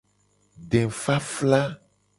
Defafla. 0.69 1.61